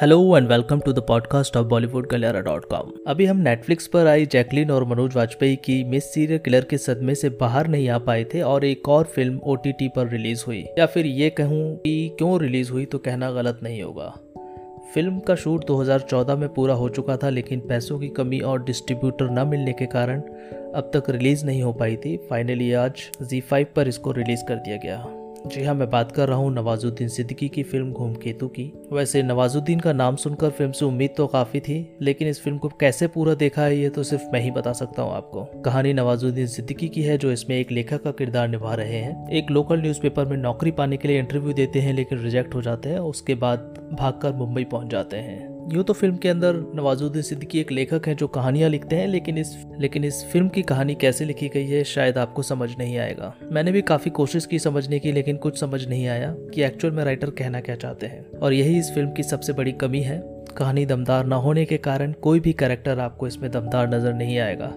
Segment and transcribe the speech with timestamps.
[0.00, 4.06] Hello and welcome to the podcast of Bollywood Galiyara dot com अभी हम Netflix पर
[4.06, 7.98] आई Jacqueline और मनोज वाजपेयी की मिस सीरियल किलर के सदमे से बाहर नहीं आ
[7.98, 12.08] पाए थे और एक और फ़िल्म ओटीटी पर रिलीज़ हुई। या फिर ये कहूँ कि
[12.18, 14.14] क्यों रिलीज़ हुई तो कहना गलत नहीं होगा।
[14.94, 19.30] फ़िल्म का शूट 2014 में पूरा हो चुका था लेकिन पैसों की कमी और डिस्ट्रीब्यूटर
[19.30, 20.20] न मिलने के कारण
[20.74, 22.92] अब तक रिलीज़ नहीं हो पाई थी। फाइनली आज
[23.32, 27.08] Z5 पर इसको रिलीज़ कर दिया गया। जी हाँ मैं बात कर रहा हूँ नवाजुद्दीन
[27.08, 31.26] सिद्दीकी की फ़िल्म घूम केतु की। वैसे नवाजुद्दीन का नाम सुनकर फ़िल्म से उम्मीद तो
[31.26, 34.50] काफ़ी थी, लेकिन इस फ़िल्म को कैसे पूरा देखा है, ये तो सिर्फ़ मैं ही
[34.50, 38.48] बता सकता हूँ आपको। कहानी नवाजुद्दीन सिद्दीकी की है, जो इसमें एक लेखक का किरदार
[38.48, 42.18] निभा रहे हैं। एक लोकल न्यूज़पेपर में नौकरी पाने के लिए इंटरव्यू देते हैं, लेकिन
[42.18, 43.58] रिजेक्ट हो जाते हैं, उसके बाद
[44.00, 48.16] भागकर मुंबई पहुँच जाते हैं। यूँ तो फ़िल्म के अंदर नवाजुद्दीन सिद्दीकी एक लेखक हैं
[48.16, 51.84] जो कहानियाँ लिखते हैं, लेकिन इस लेकिन इस फ़िल्म की कहानी कैसे लिखी गई है,
[51.84, 55.88] शायद आपको समझ नहीं आएगा। मैंने भी काफ़ी कोशिश की समझने की, लेकिन कुछ समझ
[55.88, 59.22] नहीं आया कि एक्चुअल में राइटर कहना क्या चाहते हैं। और यही इस फ़िल्म की
[59.22, 60.22] सबसे बड़ी कमी है।
[60.58, 64.72] कहानी दमदार न होने के कारण कोई भी कैरेक्टर आपको इसमें दमदार नज़र नहीं आएगा।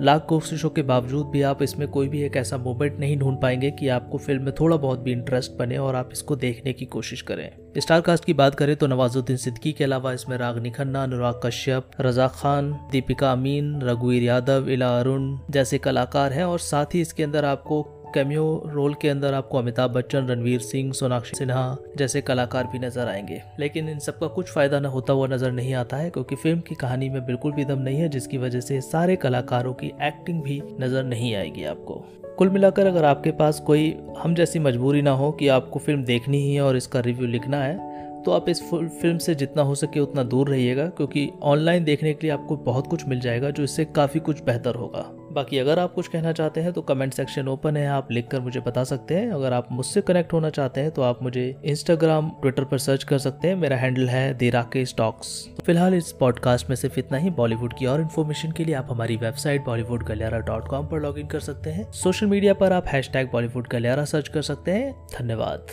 [0.00, 3.70] लाख कोशिशों के बावजूद भी आप इसमें कोई भी एक ऐसा मोमेंट नहीं ढूंढ पाएँगे
[3.70, 7.22] कि आपको फ़िल्म में थोड़ा बहुत भी इंटरेस्ट बने और आप इसको देखने की कोशिश
[7.22, 11.40] करें। स्टार कास्ट की बात करें तो नवाजुद्दीन सिद्दीकी के अलावा इसमें रागनी खन्ना, अनुराग
[11.44, 17.00] कश्यप, रजा खान, दीपिका अमीन, रघुवीर यादव, इला अरुण जैसे कलाकार हैं और साथ ही
[17.00, 22.20] इसके अंदर आपको कैमियो रोल के अंदर आपको अमिताभ बच्चन, रणवीर सिंह, सोनाक्षी सिन्हा जैसे
[22.20, 25.96] कलाकार भी नज़र आएँगे। लेकिन इन सबका कुछ फ़ायदा न होता हुआ नज़र नहीं आता
[25.96, 29.16] है, क्योंकि फ़िल्म की कहानी में बिल्कुल भी दम नहीं है, जिसकी वजह से सारे
[29.16, 32.04] कलाकारों की एक्टिंग भी नज़र नहीं आएगी आपको।
[32.38, 36.38] कुल मिलाकर अगर आपके पास कोई हम जैसी मजबूरी ना हो कि आपको फ़िल्म देखनी
[36.38, 37.91] ही है और इसका रिव्यू लिखना है
[38.24, 42.26] तो आप इस फ़िल्म से जितना हो सके उतना दूर रहिएगा, क्योंकि ऑनलाइन देखने के
[42.26, 45.92] लिए आपको बहुत कुछ मिल जाएगा, जो इससे काफ़ी कुछ बेहतर होगा। बाकी अगर आप
[45.94, 49.14] कुछ कहना चाहते हैं तो कमेंट सेक्शन ओपन है, आप लिख कर मुझे बता सकते
[49.14, 53.04] हैं। अगर आप मुझसे कनेक्ट होना चाहते हैं तो आप मुझे इंस्टाग्राम ट्विटर पर सर्च
[53.04, 57.18] कर सकते हैं। मेरा हैंडल है देराके स्टॉक्स तो फ़िलहाल इस पॉडकास्ट में सिर्फ़ इतना
[57.18, 61.00] ही। बॉलीवुड की और इन्फॉर्मेशन के लिए आप हमारी website Bollywood Galiyara dot com पर
[61.00, 64.42] लॉग इन कर सकते हैं। सोशल मीडिया पर आप हैश टैग बॉलीवुड गलियारा सर्च कर
[64.42, 65.66] सकते हैं। धन्यवाद।